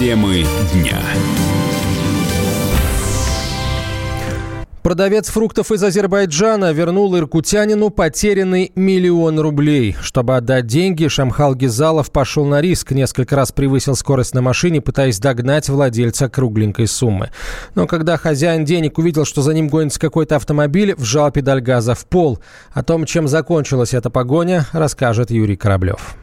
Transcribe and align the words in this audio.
Темы 0.00 0.46
дня. 0.72 0.98
Продавец 4.82 5.28
фруктов 5.28 5.70
из 5.72 5.84
Азербайджана 5.84 6.72
вернул 6.72 7.14
иркутянину 7.18 7.90
потерянный 7.90 8.72
миллион 8.74 9.38
рублей. 9.38 9.94
Чтобы 10.00 10.38
отдать 10.38 10.66
деньги, 10.66 11.06
Шамхал 11.08 11.54
Гизалов 11.54 12.10
пошел 12.10 12.46
на 12.46 12.62
риск, 12.62 12.92
несколько 12.92 13.36
раз 13.36 13.52
превысил 13.52 13.94
скорость 13.94 14.34
на 14.34 14.40
машине, 14.40 14.80
пытаясь 14.80 15.18
догнать 15.18 15.68
владельца 15.68 16.30
кругленькой 16.30 16.86
суммы. 16.86 17.28
Но 17.74 17.86
когда 17.86 18.16
хозяин 18.16 18.64
денег 18.64 18.96
увидел, 18.96 19.26
что 19.26 19.42
за 19.42 19.52
ним 19.52 19.68
гонится 19.68 20.00
какой-то 20.00 20.36
автомобиль, 20.36 20.94
вжал 20.96 21.30
педаль 21.30 21.60
газа 21.60 21.94
в 21.94 22.06
пол. 22.06 22.38
О 22.72 22.82
том, 22.82 23.04
чем 23.04 23.28
закончилась 23.28 23.92
эта 23.92 24.08
погоня, 24.08 24.64
расскажет 24.72 25.30
Юрий 25.30 25.58
Кораблев. 25.58 26.16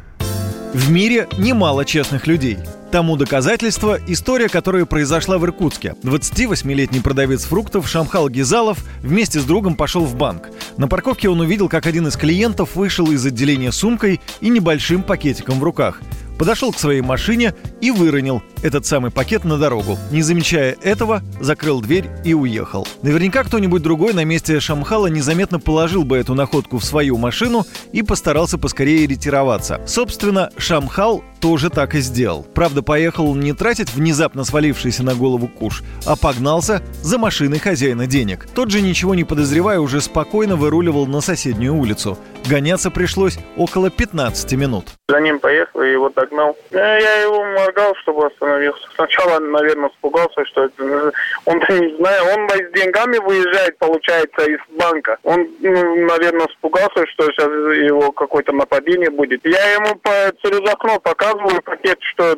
В 0.74 0.90
мире 0.90 1.28
немало 1.38 1.86
честных 1.86 2.26
людей– 2.26 2.58
Тому 2.92 3.18
доказательство– 3.18 4.00
история, 4.08 4.48
которая 4.48 4.86
произошла 4.86 5.38
в 5.38 5.46
Иркутске. 5.46 5.96
28-летний 6.04 7.02
продавец 7.02 7.44
фруктов 7.44 7.88
Шамхал 7.90 8.30
Гизалов 8.30 8.80
вместе 9.02 9.42
с 9.42 9.44
другом 9.44 9.76
пошел 9.76 10.06
в 10.06 10.16
банк. 10.16 10.50
На 10.78 10.88
парковке 10.88 11.28
он 11.28 11.42
увидел, 11.42 11.68
как 11.68 11.86
один 11.86 12.08
из 12.08 12.16
клиентов 12.16 12.76
вышел 12.76 13.12
из 13.12 13.26
отделения 13.26 13.74
сумкой 13.74 14.22
и 14.40 14.50
небольшим 14.50 15.04
пакетиком 15.04 15.60
в 15.60 15.64
руках– 15.64 16.02
подошел 16.38 16.72
к 16.72 16.80
своей 16.80 17.02
машине 17.02 17.54
и 17.82 17.92
выронил 17.92 18.42
этот 18.62 18.86
самый 18.86 19.12
пакет 19.12 19.44
на 19.44 19.58
дорогу. 19.58 19.98
Не 20.12 20.22
замечая 20.22 20.76
этого, 20.82 21.22
закрыл 21.40 21.82
дверь 21.82 22.10
и 22.24 22.34
уехал. 22.34 22.88
Наверняка 23.02 23.44
кто-нибудь 23.44 23.82
другой 23.82 24.14
на 24.14 24.24
месте 24.24 24.60
Шамхала 24.60 25.08
незаметно 25.08 25.60
положил 25.60 26.04
бы 26.04 26.18
эту 26.18 26.36
находку 26.36 26.78
в 26.78 26.86
свою 26.86 27.18
машину 27.18 27.66
и 27.92 28.02
постарался 28.02 28.58
поскорее 28.58 29.08
ретироваться. 29.08 29.82
Собственно, 29.86 30.52
Шамхал 30.58 31.24
тоже 31.48 31.70
так 31.70 31.96
и 31.96 32.00
сделал. 32.00 32.46
Правда, 32.54 32.84
поехал 32.84 33.34
не 33.34 33.54
тратить 33.54 33.94
внезапно 33.94 34.44
свалившийся 34.44 35.02
на 35.02 35.16
голову 35.16 35.48
куш, 35.48 35.82
а 36.06 36.18
погнался 36.18 36.82
за 37.02 37.18
машиной 37.18 37.60
хозяина 37.60 38.06
денег. 38.06 38.46
Тот 38.54 38.70
же, 38.70 38.82
ничего 38.82 39.16
не 39.16 39.24
подозревая, 39.24 39.80
уже 39.80 40.02
спокойно 40.02 40.58
выруливал 40.58 41.06
на 41.06 41.22
соседнюю 41.22 41.74
улицу. 41.76 42.18
Гоняться 42.50 42.92
пришлось 42.92 43.40
около 43.56 43.90
15 43.90 44.54
минут. 44.54 44.88
За 45.08 45.22
ним 45.22 45.40
поехал 45.40 45.82
и 45.82 45.92
его 45.92 46.10
догнал. 46.10 46.58
Я 46.72 47.22
его 47.22 47.42
моргал, 47.46 47.96
чтобы 48.02 48.28
остановился. 48.28 48.84
Сначала, 48.96 49.40
наверное, 49.40 49.90
испугался, 49.90 50.44
что 50.46 50.66
это... 50.66 51.14
Он 51.46 51.58
не 51.70 51.96
знаю, 51.98 52.24
он 52.36 52.50
с 52.50 52.74
деньгами 52.78 53.18
выезжает, 53.20 53.78
получается, 53.78 54.44
из 54.44 54.60
банка. 54.78 55.18
Он, 55.24 55.48
ну, 55.62 56.06
наверное, 56.08 56.48
испугался, 56.48 57.06
что 57.08 57.32
сейчас 57.32 57.48
его 57.48 58.12
какое-то 58.12 58.52
нападение 58.52 59.10
будет. 59.10 59.46
Я 59.46 59.74
ему 59.76 59.96
по, 59.96 60.12
через 60.42 60.60
окно 60.70 61.00
показываю 61.38 61.62
пакет, 61.62 61.98
что 62.14 62.36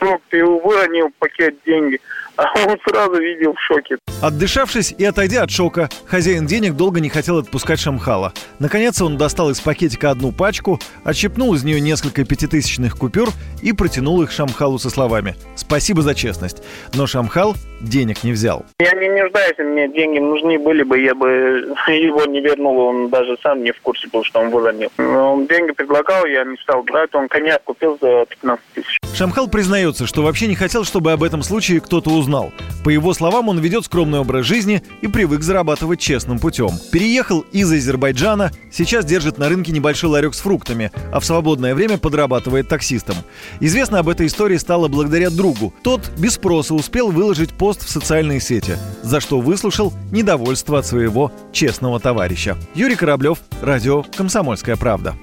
ну, 0.00 0.20
ты 0.30 0.44
выронил 0.44 1.10
пакет 1.18 1.56
деньги. 1.66 2.00
А 2.34 2.44
он 2.66 2.78
сразу 2.88 3.20
видел 3.20 3.52
в 3.52 3.60
шоке. 3.60 3.98
Отдышавшись 4.22 4.94
и 4.96 5.04
отойдя 5.04 5.42
от 5.42 5.50
шока, 5.50 5.90
хозяин 6.06 6.46
денег 6.46 6.72
долго 6.76 6.98
не 6.98 7.10
хотел 7.10 7.36
отпускать 7.36 7.78
Шамхала. 7.78 8.32
Наконец 8.58 9.02
он 9.02 9.18
достал 9.18 9.50
из 9.50 9.60
пакетика 9.60 10.10
одну 10.10 10.32
пачку, 10.32 10.80
отщепнул 11.04 11.52
из 11.52 11.62
нее 11.62 11.78
несколько 11.78 12.24
пятитысячных 12.24 12.96
купюр 12.96 13.28
и 13.60 13.74
протянул 13.74 14.22
их 14.22 14.32
Шамхалу 14.32 14.78
со 14.78 14.88
словами 14.88 15.36
«Спасибо 15.56 16.00
за 16.00 16.14
честность». 16.14 16.62
Но 16.94 17.06
Шамхал 17.06 17.54
денег 17.82 18.24
не 18.24 18.32
взял. 18.32 18.64
Я 18.78 18.92
не 18.92 19.08
нуждаюсь, 19.08 19.58
мне 19.58 19.88
деньги 19.88 20.18
нужны 20.18 20.58
были 20.58 20.82
бы, 20.82 21.00
я 21.00 21.14
бы 21.14 21.28
его 21.88 22.24
не 22.26 22.40
вернул, 22.40 22.78
он 22.78 23.10
даже 23.10 23.36
сам 23.42 23.62
не 23.62 23.72
в 23.72 23.80
курсе 23.80 24.08
был, 24.12 24.24
что 24.24 24.40
он 24.40 24.50
выронил. 24.50 24.90
Он 24.98 25.46
деньги 25.46 25.72
предлагал, 25.72 26.24
я 26.26 26.44
не 26.44 26.56
стал 26.58 26.82
брать, 26.82 27.14
он 27.14 27.28
коньяк 27.28 27.62
купил 27.64 27.98
за 28.00 28.26
15 28.26 28.64
тысяч. 28.74 28.98
Шамхал 29.14 29.46
признается, 29.46 30.06
что 30.06 30.22
вообще 30.22 30.46
не 30.46 30.54
хотел, 30.54 30.84
чтобы 30.84 31.12
об 31.12 31.22
этом 31.22 31.42
случае 31.42 31.80
кто-то 31.80 32.10
узнал. 32.10 32.52
По 32.82 32.88
его 32.88 33.12
словам, 33.12 33.48
он 33.48 33.58
ведет 33.58 33.84
скромный 33.84 34.20
образ 34.20 34.46
жизни 34.46 34.82
и 35.02 35.06
привык 35.06 35.42
зарабатывать 35.42 36.00
честным 36.00 36.38
путем. 36.38 36.70
Переехал 36.90 37.40
из 37.52 37.70
Азербайджана, 37.70 38.50
сейчас 38.72 39.04
держит 39.04 39.38
на 39.38 39.48
рынке 39.48 39.70
небольшой 39.70 40.10
ларек 40.10 40.34
с 40.34 40.40
фруктами, 40.40 40.90
а 41.12 41.20
в 41.20 41.24
свободное 41.24 41.74
время 41.74 41.98
подрабатывает 41.98 42.68
таксистом. 42.68 43.16
Известно 43.60 43.98
об 43.98 44.08
этой 44.08 44.26
истории 44.26 44.56
стало 44.56 44.88
благодаря 44.88 45.30
другу. 45.30 45.74
Тот 45.82 46.10
без 46.18 46.34
спроса 46.34 46.74
успел 46.74 47.10
выложить 47.10 47.52
пост 47.52 47.71
в 47.80 47.88
социальные 47.88 48.40
сети, 48.40 48.76
за 49.02 49.20
что 49.20 49.40
выслушал 49.40 49.92
недовольство 50.10 50.78
от 50.78 50.86
своего 50.86 51.32
честного 51.52 52.00
товарища. 52.00 52.56
Юрий 52.74 52.96
Кораблев, 52.96 53.38
радио 53.62 54.04
«Комсомольская 54.16 54.76
правда». 54.76 55.14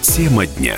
Тема 0.00 0.46
дня. 0.46 0.76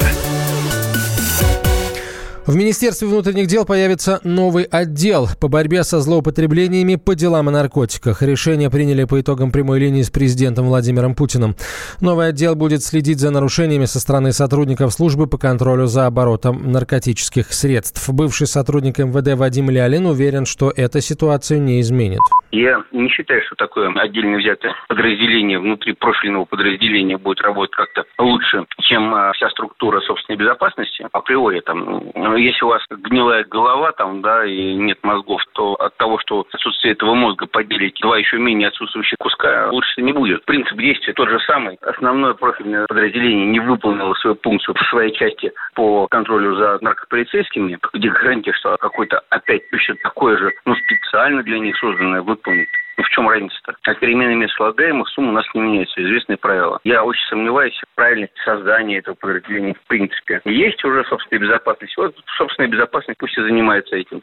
В 2.46 2.56
Министерстве 2.56 3.06
внутренних 3.06 3.46
дел 3.46 3.66
появится 3.66 4.18
новый 4.24 4.64
отдел 4.64 5.26
по 5.40 5.48
борьбе 5.48 5.84
со 5.84 6.00
злоупотреблениями 6.00 6.96
по 6.96 7.14
делам 7.14 7.48
о 7.48 7.50
наркотиках. 7.50 8.22
Решение 8.22 8.70
приняли 8.70 9.04
по 9.04 9.20
итогам 9.20 9.52
прямой 9.52 9.78
линии 9.78 10.00
с 10.00 10.10
президентом 10.10 10.66
Владимиром 10.66 11.14
Путиным. 11.14 11.54
Новый 12.00 12.28
отдел 12.28 12.56
будет 12.56 12.82
следить 12.82 13.18
за 13.18 13.30
нарушениями 13.30 13.84
со 13.84 14.00
стороны 14.00 14.32
сотрудников 14.32 14.92
службы 14.92 15.26
по 15.26 15.36
контролю 15.36 15.86
за 15.86 16.06
оборотом 16.06 16.72
наркотических 16.72 17.52
средств. 17.52 18.08
Бывший 18.08 18.46
сотрудник 18.46 18.98
МВД 18.98 19.38
Вадим 19.38 19.68
Лялин 19.68 20.06
уверен, 20.06 20.46
что 20.46 20.72
эта 20.74 21.02
ситуацию 21.02 21.60
не 21.60 21.80
изменит. 21.82 22.20
Я 22.52 22.82
не 22.90 23.08
считаю, 23.10 23.42
что 23.46 23.54
такое 23.54 23.92
отдельно 23.94 24.38
взятое 24.38 24.74
подразделение 24.88 25.60
внутри 25.60 25.92
прошлого 25.92 26.46
подразделения 26.46 27.16
будет 27.16 27.40
работать 27.42 27.76
как-то 27.76 28.04
лучше, 28.18 28.64
чем 28.80 29.14
а, 29.14 29.32
вся 29.34 29.48
структура 29.50 30.00
собственной 30.00 30.36
безопасности. 30.36 31.06
Априори 31.12 31.60
там 31.60 32.10
если 32.36 32.64
у 32.64 32.68
вас 32.68 32.82
гнилая 32.90 33.44
голова 33.44 33.92
там, 33.92 34.22
да, 34.22 34.44
и 34.44 34.74
нет 34.74 34.98
мозгов, 35.02 35.42
то 35.52 35.74
от 35.74 35.96
того, 35.96 36.18
что 36.18 36.46
отсутствие 36.52 36.92
этого 36.92 37.14
мозга 37.14 37.46
поделить 37.46 37.98
два 38.00 38.18
еще 38.18 38.38
менее 38.38 38.68
отсутствующих 38.68 39.16
куска, 39.18 39.68
лучше 39.70 40.02
не 40.02 40.12
будет. 40.12 40.44
Принцип 40.44 40.76
действия 40.78 41.12
тот 41.12 41.28
же 41.28 41.38
самый. 41.40 41.76
Основное 41.82 42.34
профильное 42.34 42.86
подразделение 42.86 43.46
не 43.46 43.60
выполнило 43.60 44.14
свою 44.14 44.36
функцию 44.42 44.74
в 44.74 44.88
своей 44.88 45.12
части 45.12 45.52
по 45.74 46.06
контролю 46.08 46.56
за 46.56 46.78
наркополицейскими, 46.80 47.78
где 47.92 48.10
гарантия, 48.10 48.52
что 48.52 48.76
какой-то 48.78 49.22
опять 49.30 49.62
еще 49.72 49.94
такое 49.94 50.36
же, 50.38 50.52
ну, 50.64 50.74
специально 50.74 51.42
для 51.42 51.58
них 51.58 51.76
созданное 51.76 52.22
выполнит. 52.22 52.68
Ну, 53.00 53.04
в 53.04 53.08
чем 53.08 53.30
разница-то? 53.30 53.72
От 53.82 53.98
перемены 53.98 54.34
мест 54.34 54.52
слагаемых 54.56 55.08
сумм 55.08 55.30
у 55.30 55.32
нас 55.32 55.46
не 55.54 55.62
меняется. 55.62 56.02
Известные 56.02 56.36
правила. 56.36 56.78
Я 56.84 57.02
очень 57.02 57.26
сомневаюсь 57.30 57.72
в 57.72 57.96
правильности 57.96 58.34
создания 58.44 58.98
этого 58.98 59.14
подразделения 59.14 59.72
в 59.72 59.88
принципе. 59.88 60.42
Есть 60.44 60.84
уже 60.84 61.02
собственная 61.04 61.40
безопасность. 61.40 61.96
Вот 61.96 62.14
собственная 62.36 62.70
безопасность 62.70 63.18
пусть 63.18 63.38
и 63.38 63.40
занимается 63.40 63.96
этим. 63.96 64.20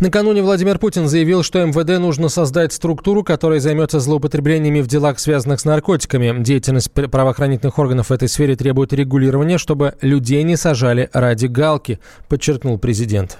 Накануне 0.00 0.40
Владимир 0.40 0.78
Путин 0.78 1.06
заявил, 1.06 1.42
что 1.42 1.66
МВД 1.66 2.00
нужно 2.00 2.30
создать 2.30 2.72
структуру, 2.72 3.22
которая 3.22 3.60
займется 3.60 4.00
злоупотреблениями 4.00 4.80
в 4.80 4.86
делах, 4.86 5.18
связанных 5.18 5.60
с 5.60 5.66
наркотиками. 5.66 6.42
Деятельность 6.42 6.90
правоохранительных 6.94 7.78
органов 7.78 8.08
в 8.08 8.12
этой 8.12 8.28
сфере 8.28 8.56
требует 8.56 8.94
регулирования, 8.94 9.58
чтобы 9.58 9.96
людей 10.00 10.42
не 10.44 10.56
сажали 10.56 11.10
ради 11.12 11.44
галки, 11.46 11.98
подчеркнул 12.30 12.78
президент. 12.78 13.36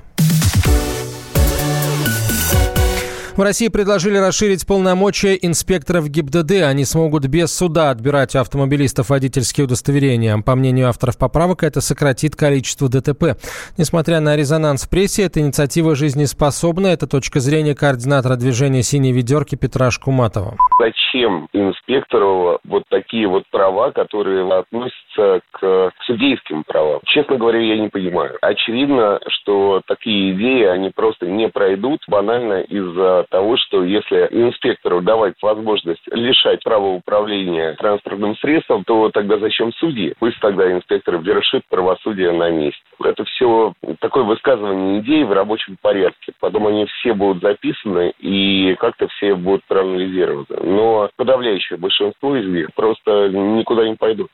В 3.37 3.43
России 3.43 3.69
предложили 3.69 4.17
расширить 4.17 4.67
полномочия 4.67 5.35
инспекторов 5.35 6.09
ГИБДД. 6.09 6.63
Они 6.63 6.87
смогут 6.87 7.27
без 7.27 7.55
суда 7.55 7.91
отбирать 7.91 8.35
у 8.35 8.39
автомобилистов 8.39 9.11
водительские 9.11 9.67
удостоверения. 9.67 10.39
По 10.39 10.55
мнению 10.55 10.89
авторов 10.89 11.19
поправок, 11.19 11.63
это 11.63 11.83
сократит 11.83 12.35
количество 12.35 12.89
ДТП. 12.89 13.37
Несмотря 13.77 14.21
на 14.21 14.37
резонанс 14.37 14.87
в 14.87 14.89
прессе, 14.89 15.25
эта 15.25 15.41
инициатива 15.41 15.95
жизнеспособна. 15.95 16.87
Это 16.87 17.07
точка 17.07 17.41
зрения 17.41 17.75
координатора 17.75 18.37
движения 18.37 18.83
«Синей 18.83 19.13
ведерки» 19.13 19.55
Петра 19.55 19.91
Шкуматова. 19.91 20.57
Зачем 20.81 21.49
инспектору 21.53 22.59
вот 22.65 22.85
такие 22.89 23.29
вот 23.29 23.45
права, 23.51 23.91
которые 23.91 24.51
относятся 24.51 25.41
к 25.53 25.93
судейским 26.07 26.65
правам? 26.65 27.01
Честно 27.05 27.37
говоря, 27.37 27.61
я 27.61 27.79
не 27.79 27.89
понимаю. 27.89 28.39
Очевидно, 28.41 29.21
что 29.29 29.83
такие 29.87 30.33
идеи, 30.33 30.65
они 30.65 30.89
просто 30.89 31.27
не 31.27 31.51
пройдут 31.51 32.01
банально 32.09 32.61
из-за 32.63 33.26
того, 33.29 33.57
что 33.57 33.85
если 33.85 34.29
инспектору 34.31 35.01
давать 35.01 35.35
возможность 35.43 36.03
лишать 36.11 36.63
права 36.63 36.89
управления 36.89 37.75
транспортным 37.75 38.37
средством, 38.37 38.85
то 38.85 39.11
тогда 39.11 39.39
зачем 39.39 39.73
судьи? 39.75 40.15
Пусть 40.19 40.39
тогда 40.41 40.71
инспектор 40.71 41.19
вершит 41.19 41.63
правосудие 41.69 42.33
на 42.33 42.51
месте. 42.51 42.81
Это 43.03 43.25
все 43.25 43.73
такое 44.01 44.25
высказывание 44.25 45.01
идей 45.01 45.25
в 45.25 45.33
рабочем 45.33 45.77
порядке. 45.81 46.33
Потом 46.41 46.67
они 46.67 46.87
все 46.87 47.15
будут 47.15 47.43
записаны 47.43 48.13
и 48.21 48.75
как-то 48.79 49.09
все 49.09 49.35
будут 49.35 49.65
проанализированы. 49.65 50.47
Но 50.63 51.11
подавляющее 51.17 51.79
большинство 51.79 52.37
из 52.37 52.47
них 52.47 52.69
просто 52.75 53.29
никуда 53.29 53.89
не 53.89 53.95
пойдут. 53.95 54.29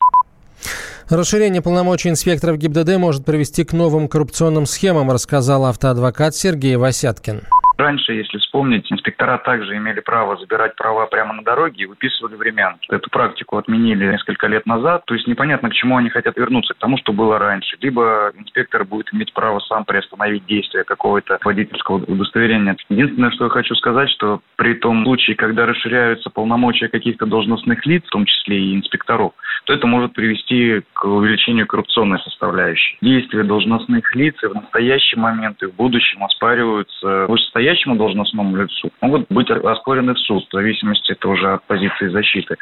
Расширение 1.09 1.61
полномочий 1.61 2.09
инспекторов 2.09 2.57
ГИБДД 2.57 2.97
может 2.97 3.25
привести 3.25 3.65
к 3.65 3.73
новым 3.73 4.07
коррупционным 4.07 4.65
схемам, 4.65 5.11
рассказал 5.11 5.65
автоадвокат 5.65 6.35
Сергей 6.35 6.77
Васяткин. 6.77 7.41
Раньше, 7.77 8.13
если 8.13 8.37
вспомнить, 8.37 8.91
инспектора 8.91 9.37
также 9.37 9.75
имели 9.75 9.99
право 9.99 10.37
забирать 10.37 10.75
права 10.75 11.07
прямо 11.07 11.33
на 11.33 11.43
дороге 11.43 11.83
и 11.83 11.85
выписывали 11.85 12.35
времянки. 12.35 12.87
Эту 12.91 13.09
практику 13.09 13.57
отменили 13.57 14.05
несколько 14.05 14.47
лет 14.47 14.65
назад, 14.65 15.03
то 15.05 15.13
есть 15.15 15.27
непонятно, 15.27 15.69
к 15.69 15.73
чему 15.73 15.97
они 15.97 16.09
хотят 16.09 16.37
вернуться, 16.37 16.73
к 16.73 16.77
тому, 16.77 16.97
что 16.97 17.13
было 17.13 17.39
раньше. 17.39 17.77
Либо 17.81 18.31
инспектор 18.37 18.85
будет 18.85 19.13
иметь 19.13 19.33
право 19.33 19.59
сам 19.59 19.85
приостановить 19.85 20.45
действие 20.45 20.83
какого-то 20.83 21.39
водительского 21.43 21.97
удостоверения. 21.97 22.77
Единственное, 22.89 23.31
что 23.31 23.45
я 23.45 23.49
хочу 23.49 23.75
сказать, 23.75 24.09
что 24.11 24.41
при 24.55 24.75
том 24.75 25.03
случае, 25.03 25.35
когда 25.35 25.65
расширяются 25.65 26.29
полномочия 26.29 26.89
каких-то 26.89 27.25
должностных 27.25 27.85
лиц, 27.85 28.03
в 28.05 28.11
том 28.11 28.25
числе 28.25 28.59
и 28.59 28.75
инспекторов, 28.75 29.33
то 29.65 29.73
это 29.73 29.87
может 29.87 30.13
привести 30.13 30.81
к 30.93 31.05
увеличению 31.05 31.67
коррупционной 31.67 32.19
составляющей. 32.19 32.97
Действия 33.01 33.43
должностных 33.43 34.13
лиц 34.15 34.35
и 34.43 34.47
в 34.47 34.53
настоящий 34.53 35.17
момент 35.17 35.61
и 35.63 35.67
в 35.67 35.73
будущем 35.73 36.23
оспариваются 36.23 37.25
вышестоящему 37.63 37.95
должностному 37.95 38.55
лицу, 38.57 38.91
могут 39.01 39.27
быть 39.29 39.49
оспорены 39.49 40.13
в 40.13 40.19
суд, 40.19 40.43
в 40.49 40.53
зависимости 40.53 41.11
это 41.11 41.27
уже 41.27 41.53
от 41.53 41.63
позиции 41.63 42.09
защиты. 42.09 42.55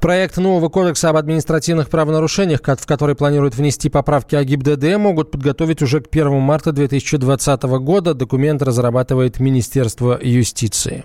Проект 0.00 0.36
нового 0.36 0.68
кодекса 0.68 1.10
об 1.10 1.16
административных 1.16 1.90
правонарушениях, 1.90 2.60
в 2.60 2.86
который 2.86 3.16
планируют 3.16 3.56
внести 3.56 3.90
поправки 3.90 4.36
о 4.36 4.44
ГИБДД, 4.44 4.96
могут 4.98 5.32
подготовить 5.32 5.82
уже 5.82 6.00
к 6.00 6.06
1 6.12 6.40
марта 6.40 6.70
2020 6.70 7.62
года. 7.80 8.14
Документ 8.14 8.62
разрабатывает 8.62 9.40
Министерство 9.40 10.16
юстиции. 10.22 11.04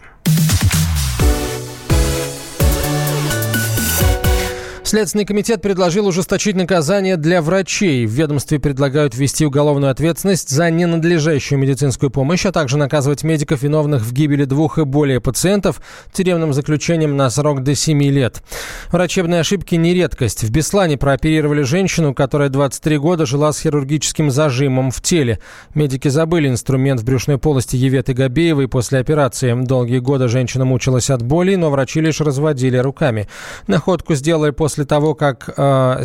Следственный 4.94 5.26
комитет 5.26 5.60
предложил 5.64 6.06
ужесточить 6.06 6.56
наказание 6.56 7.18
для 7.18 7.42
врачей. 7.42 8.06
В 8.06 8.12
ведомстве 8.12 8.60
предлагают 8.60 9.16
ввести 9.16 9.44
уголовную 9.44 9.90
ответственность 9.90 10.52
за 10.52 10.70
ненадлежащую 10.70 11.58
медицинскую 11.58 12.12
помощь, 12.12 12.46
а 12.46 12.52
также 12.52 12.78
наказывать 12.78 13.24
медиков, 13.24 13.64
виновных 13.64 14.04
в 14.04 14.14
гибели 14.14 14.46
двух 14.46 14.78
и 14.78 14.84
более 14.84 15.20
пациентов, 15.20 15.82
тюремным 16.12 16.54
заключением 16.54 17.18
на 17.18 17.32
срок 17.32 17.64
до 17.64 17.74
7 17.74 18.04
лет. 18.04 18.44
Врачебные 18.92 19.40
ошибки 19.40 19.74
не 19.74 19.96
редкость. 19.96 20.44
В 20.44 20.52
Беслане 20.52 20.96
прооперировали 20.96 21.64
женщину, 21.64 22.14
которая 22.14 22.50
23 22.50 23.00
года 23.00 23.26
жила 23.26 23.52
с 23.52 23.62
хирургическим 23.62 24.30
зажимом 24.30 24.92
в 24.92 25.02
теле. 25.02 25.40
Медики 25.74 26.10
забыли 26.10 26.50
инструмент 26.50 27.02
в 27.02 27.04
брюшной 27.04 27.40
полости 27.40 27.76
Еветы 27.76 28.14
Габеевой 28.14 28.68
после 28.68 29.00
операции. 29.00 29.60
Долгие 29.60 29.98
годы 29.98 30.28
женщина 30.28 30.66
мучилась 30.66 31.10
от 31.10 31.24
боли, 31.24 31.56
но 31.56 31.72
врачи 31.72 32.00
лишь 32.00 32.22
разводили 32.22 32.78
руками. 32.78 33.28
Находку 33.66 34.14
сделали 34.14 34.52
после 34.52 34.83
после 34.84 34.86
того, 34.86 35.16
как 35.16 35.50
э, 35.56 36.04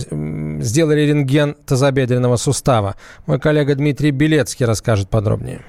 сделали 0.62 1.00
рентген 1.00 1.56
тазобедренного 1.66 2.36
сустава. 2.36 2.94
Мой 3.26 3.40
коллега 3.40 3.74
Дмитрий 3.74 4.12
Белецкий 4.12 4.66
расскажет 4.66 5.08
подробнее. 5.08 5.60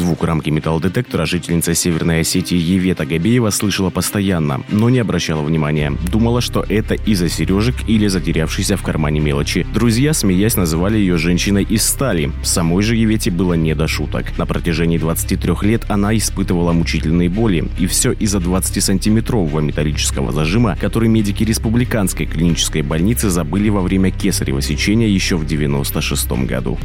Звук 0.00 0.24
рамки 0.24 0.48
металлодетектора 0.48 1.26
жительница 1.26 1.74
Северной 1.74 2.20
Осетии 2.20 2.56
Евета 2.56 3.04
Габеева 3.04 3.50
слышала 3.50 3.90
постоянно, 3.90 4.62
но 4.70 4.88
не 4.88 4.98
обращала 4.98 5.42
внимания. 5.42 5.92
Думала, 6.10 6.40
что 6.40 6.64
это 6.66 6.94
из-за 6.94 7.28
сережек 7.28 7.74
или 7.86 8.06
затерявшейся 8.06 8.78
в 8.78 8.82
кармане 8.82 9.20
мелочи. 9.20 9.66
Друзья, 9.74 10.14
смеясь, 10.14 10.56
называли 10.56 10.96
ее 10.96 11.18
женщиной 11.18 11.64
из 11.64 11.84
стали. 11.84 12.32
Самой 12.42 12.82
же 12.82 12.96
Евете 12.96 13.30
было 13.30 13.52
не 13.52 13.74
до 13.74 13.88
шуток. 13.88 14.38
На 14.38 14.46
протяжении 14.46 14.96
23 14.96 15.52
лет 15.68 15.84
она 15.88 16.16
испытывала 16.16 16.72
мучительные 16.72 17.28
боли. 17.28 17.68
И 17.78 17.86
все 17.86 18.12
из-за 18.12 18.38
20-сантиметрового 18.38 19.60
металлического 19.60 20.32
зажима, 20.32 20.76
который 20.80 21.10
медики 21.10 21.44
Республиканской 21.44 22.24
клинической 22.24 22.80
больницы 22.80 23.28
забыли 23.28 23.68
во 23.68 23.82
время 23.82 24.10
кесарево 24.10 24.62
сечения 24.62 25.10
еще 25.10 25.36
в 25.36 25.46
96 25.46 26.32
году. 26.46 26.78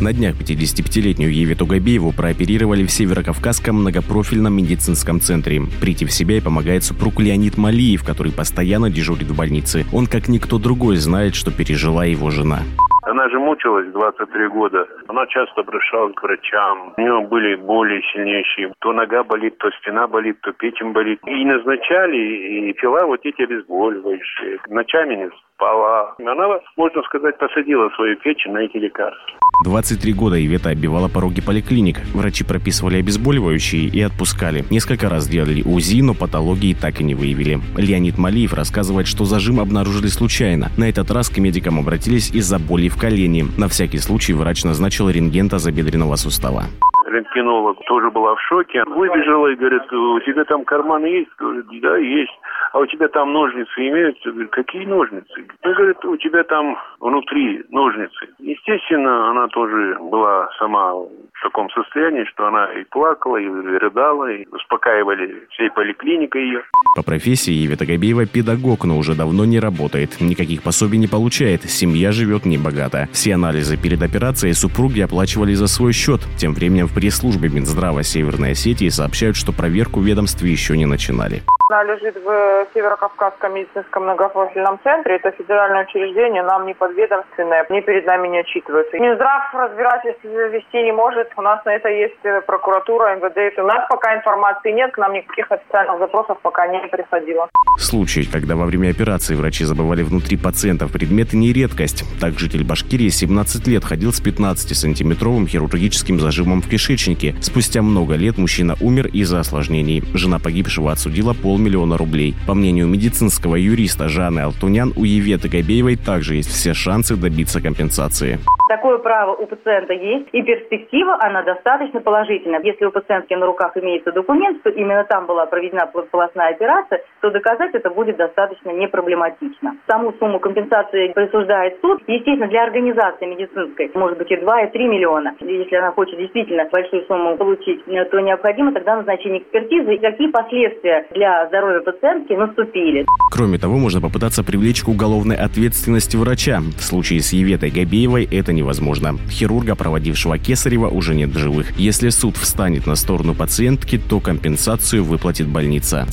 На 0.00 0.12
днях 0.12 0.36
55-летнюю 0.36 1.32
Евету 1.32 1.64
Габееву 1.64 2.12
про 2.12 2.34
оперировали 2.42 2.84
в 2.84 2.90
Северокавказском 2.90 3.76
многопрофильном 3.76 4.56
медицинском 4.56 5.20
центре. 5.20 5.60
Прийти 5.80 6.04
в 6.04 6.10
себя 6.10 6.36
и 6.36 6.40
помогает 6.40 6.82
супруг 6.82 7.20
Леонид 7.20 7.56
Малиев, 7.56 8.04
который 8.04 8.32
постоянно 8.32 8.90
дежурит 8.90 9.28
в 9.28 9.36
больнице. 9.36 9.84
Он, 9.92 10.06
как 10.06 10.28
никто 10.28 10.58
другой, 10.58 10.96
знает, 10.96 11.34
что 11.36 11.52
пережила 11.52 12.04
его 12.04 12.30
жена. 12.30 12.60
Она 13.04 13.28
же 13.28 13.38
мучилась 13.38 13.88
23 13.92 14.48
года. 14.48 14.86
Она 15.08 15.26
часто 15.26 15.60
обращалась 15.60 16.14
к 16.14 16.22
врачам. 16.22 16.94
У 16.96 17.00
нее 17.00 17.20
были 17.26 17.56
боли 17.56 18.00
сильнейшие. 18.12 18.72
То 18.78 18.92
нога 18.92 19.24
болит, 19.24 19.58
то 19.58 19.70
спина 19.80 20.06
болит, 20.06 20.40
то 20.42 20.52
печень 20.52 20.92
болит. 20.92 21.20
И 21.26 21.44
назначали, 21.44 22.16
и 22.16 22.72
пила 22.74 23.04
вот 23.06 23.20
эти 23.24 23.42
обезболивающие. 23.42 24.58
Ночами 24.68 25.16
не 25.16 25.30
спала. 25.30 26.14
Она, 26.18 26.60
можно 26.76 27.02
сказать, 27.02 27.38
посадила 27.38 27.88
свою 27.90 28.16
печень 28.16 28.52
на 28.52 28.58
эти 28.58 28.76
лекарства. 28.78 29.38
23 29.64 30.12
года 30.12 30.44
Ивета 30.44 30.70
оббивала 30.70 31.08
пороги 31.08 31.40
поликлиник. 31.40 32.00
Врачи 32.14 32.44
прописывали 32.44 32.98
обезболивающие 32.98 33.86
и 33.86 34.00
отпускали. 34.00 34.64
Несколько 34.70 35.08
раз 35.08 35.28
делали 35.28 35.62
УЗИ, 35.62 36.00
но 36.00 36.14
патологии 36.14 36.74
так 36.74 37.00
и 37.00 37.04
не 37.04 37.14
выявили. 37.14 37.60
Леонид 37.76 38.18
Малиев 38.18 38.54
рассказывает, 38.54 39.06
что 39.06 39.24
зажим 39.24 39.60
обнаружили 39.60 40.08
случайно. 40.08 40.72
На 40.76 40.88
этот 40.88 41.10
раз 41.10 41.28
к 41.28 41.38
медикам 41.38 41.78
обратились 41.78 42.30
из-за 42.30 42.58
боли 42.58 42.88
в 42.88 42.96
колене. 42.96 43.46
На 43.56 43.68
всякий 43.68 43.98
случай 43.98 44.32
врач 44.32 44.64
назначил 44.64 45.08
рентген 45.08 45.48
тазобедренного 45.48 46.16
сустава 46.16 46.66
рентгенолог 47.12 47.78
тоже 47.86 48.10
была 48.10 48.34
в 48.34 48.40
шоке. 48.42 48.82
Выбежала 48.86 49.48
и 49.48 49.56
говорит, 49.56 49.92
у 49.92 50.20
тебя 50.20 50.44
там 50.44 50.64
карманы 50.64 51.06
есть? 51.06 51.30
Говорит, 51.38 51.66
да, 51.80 51.96
есть. 51.96 52.32
А 52.72 52.78
у 52.78 52.86
тебя 52.86 53.08
там 53.08 53.32
ножницы 53.32 53.70
имеются? 53.76 54.30
Говорит, 54.30 54.50
какие 54.50 54.86
ножницы? 54.86 55.46
Он 55.62 55.74
говорит, 55.74 56.04
у 56.04 56.16
тебя 56.16 56.42
там 56.44 56.78
внутри 57.00 57.62
ножницы. 57.70 58.28
Естественно, 58.38 59.30
она 59.30 59.48
тоже 59.48 59.98
была 60.00 60.48
сама 60.58 60.94
в 60.94 61.42
таком 61.42 61.68
состоянии, 61.70 62.24
что 62.24 62.46
она 62.46 62.72
и 62.72 62.84
плакала, 62.84 63.36
и 63.36 63.46
рыдала, 63.46 64.30
и 64.30 64.46
успокаивали 64.50 65.46
всей 65.50 65.70
поликлиникой 65.70 66.44
ее. 66.44 66.62
По 66.96 67.02
профессии 67.02 67.52
Евета 67.52 67.84
Габеева 67.84 68.26
педагог, 68.26 68.84
но 68.84 68.96
уже 68.96 69.14
давно 69.14 69.44
не 69.44 69.58
работает. 69.60 70.20
Никаких 70.20 70.62
пособий 70.62 70.98
не 70.98 71.08
получает. 71.08 71.62
Семья 71.62 72.12
живет 72.12 72.46
небогато. 72.46 73.08
Все 73.12 73.34
анализы 73.34 73.76
перед 73.76 74.02
операцией 74.02 74.52
супруги 74.54 75.00
оплачивали 75.00 75.54
за 75.54 75.66
свой 75.66 75.92
счет. 75.92 76.20
Тем 76.38 76.54
временем 76.54 76.86
в 76.86 76.94
пресс-службе 77.02 77.48
Минздрава 77.48 78.04
Северной 78.04 78.52
Осетии 78.52 78.88
сообщают, 78.88 79.34
что 79.34 79.50
проверку 79.50 80.00
ведомстве 80.00 80.52
еще 80.52 80.76
не 80.76 80.86
начинали. 80.86 81.42
Она 81.72 81.84
лежит 81.84 82.16
в 82.16 82.66
Северо-Кавказском 82.74 83.54
медицинском 83.54 84.02
многопрофильном 84.02 84.78
центре. 84.84 85.16
Это 85.16 85.30
федеральное 85.30 85.86
учреждение, 85.86 86.42
нам 86.42 86.66
не 86.66 86.74
подведомственное, 86.74 87.64
ни 87.70 87.80
перед 87.80 88.04
нами 88.04 88.28
не 88.28 88.40
отчитывается. 88.40 88.98
Минздрав 88.98 89.54
разбирательств 89.54 90.22
вести 90.22 90.82
не 90.82 90.92
может. 90.92 91.32
У 91.34 91.40
нас 91.40 91.64
на 91.64 91.70
это 91.70 91.88
есть 91.88 92.22
э, 92.24 92.42
прокуратура, 92.42 93.16
МВД. 93.16 93.58
У 93.58 93.62
нас 93.62 93.86
пока 93.88 94.14
информации 94.14 94.72
нет, 94.72 94.92
к 94.92 94.98
нам 94.98 95.14
никаких 95.14 95.50
официальных 95.50 95.98
запросов 95.98 96.36
пока 96.42 96.66
не 96.66 96.78
приходило. 96.88 97.48
Случай, 97.78 98.28
когда 98.30 98.54
во 98.54 98.66
время 98.66 98.90
операции 98.90 99.34
врачи 99.34 99.64
забывали 99.64 100.02
внутри 100.02 100.36
пациентов 100.36 100.92
предметы, 100.92 101.38
не 101.38 101.54
редкость. 101.54 102.04
Так 102.20 102.38
житель 102.38 102.64
Башкирии 102.64 103.08
17 103.08 103.66
лет 103.66 103.82
ходил 103.82 104.12
с 104.12 104.20
15-сантиметровым 104.22 105.46
хирургическим 105.46 106.20
зажимом 106.20 106.60
в 106.60 106.68
кишечнике. 106.68 107.34
Спустя 107.40 107.80
много 107.80 108.14
лет 108.16 108.36
мужчина 108.36 108.74
умер 108.82 109.06
из-за 109.06 109.40
осложнений. 109.40 110.02
Жена 110.12 110.38
погибшего 110.38 110.92
отсудила 110.92 111.32
полмиллиона 111.32 111.61
полмиллиона 111.62 111.96
рублей. 111.96 112.34
По 112.46 112.54
мнению 112.54 112.88
медицинского 112.88 113.54
юриста 113.56 114.08
Жанны 114.08 114.40
Алтунян, 114.40 114.92
у 114.96 115.04
Еветы 115.04 115.48
Габеевой 115.48 115.96
также 115.96 116.34
есть 116.34 116.50
все 116.50 116.74
шансы 116.74 117.14
добиться 117.16 117.62
компенсации. 117.62 118.38
Такое 118.68 118.98
право 118.98 119.34
у 119.34 119.46
пациента 119.46 119.92
есть, 119.92 120.28
и 120.32 120.42
перспектива, 120.42 121.18
она 121.20 121.42
достаточно 121.42 122.00
положительная. 122.00 122.60
Если 122.64 122.84
у 122.86 122.90
пациентки 122.90 123.34
на 123.34 123.46
руках 123.46 123.76
имеется 123.76 124.12
документ, 124.12 124.58
что 124.60 124.70
именно 124.70 125.04
там 125.04 125.26
была 125.26 125.46
проведена 125.46 125.86
полостная 125.86 126.50
операция, 126.50 127.02
то 127.20 127.30
доказать 127.30 127.74
это 127.74 127.90
будет 127.90 128.16
достаточно 128.16 128.70
непроблематично. 128.70 129.76
Саму 129.86 130.14
сумму 130.18 130.40
компенсации 130.40 131.12
присуждает 131.12 131.78
суд. 131.82 132.02
Естественно, 132.06 132.48
для 132.48 132.64
организации 132.64 133.26
медицинской 133.26 133.90
может 133.94 134.18
быть 134.18 134.30
и 134.30 134.36
2, 134.36 134.62
и 134.62 134.72
3 134.72 134.88
миллиона. 134.88 135.34
Если 135.40 135.76
она 135.76 135.92
хочет 135.92 136.18
действительно 136.18 136.64
большую 136.72 137.04
сумму 137.06 137.36
получить, 137.36 137.84
то 137.84 138.20
необходимо 138.20 138.72
тогда 138.72 138.96
назначение 138.96 139.42
экспертизы. 139.42 139.94
И 139.94 139.98
какие 139.98 140.28
последствия 140.28 141.06
для 141.10 141.46
здоровья 141.52 141.82
пациентки 141.82 142.32
наступили. 142.32 143.04
Кроме 143.30 143.58
того, 143.58 143.76
можно 143.76 144.00
попытаться 144.00 144.42
привлечь 144.42 144.82
к 144.82 144.88
уголовной 144.88 145.36
ответственности 145.36 146.16
врача. 146.16 146.62
В 146.78 146.82
случае 146.82 147.20
с 147.20 147.34
Еветой 147.34 147.70
Габеевой 147.70 148.24
это 148.24 148.54
невозможно. 148.54 149.18
Хирурга, 149.28 149.74
проводившего 149.74 150.38
Кесарева, 150.38 150.88
уже 150.88 151.14
нет 151.14 151.28
в 151.28 151.38
живых. 151.38 151.78
Если 151.78 152.08
суд 152.08 152.38
встанет 152.38 152.86
на 152.86 152.94
сторону 152.94 153.34
пациентки, 153.34 153.98
то 153.98 154.18
компенсацию 154.18 155.04
выплатит 155.04 155.46
больница. 155.46 156.06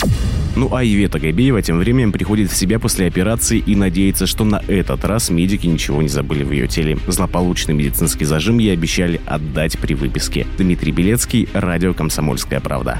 Ну 0.58 0.76
а 0.76 0.84
Ивета 0.84 1.20
Габеева 1.20 1.62
тем 1.62 1.80
временем 1.80 2.12
приходит 2.12 2.52
в 2.52 2.58
себя 2.58 2.78
после 2.78 3.08
операции 3.08 3.60
и 3.60 3.78
надеется, 3.78 4.28
что 4.28 4.44
на 4.44 4.62
этот 4.68 5.06
раз 5.06 5.30
медики 5.30 5.68
ничего 5.68 6.02
не 6.02 6.10
забыли 6.10 6.44
в 6.44 6.52
ее 6.52 6.68
теле. 6.68 6.98
Злополучный 7.08 7.74
медицинский 7.74 8.26
зажим 8.26 8.58
ей 8.58 8.74
обещали 8.74 9.22
отдать 9.26 9.80
при 9.80 9.94
выписке. 9.94 10.46
Дмитрий 10.58 10.92
Белецкий, 10.92 11.48
радио 11.54 11.94
«Комсомольская 11.94 12.60
правда». 12.60 13.00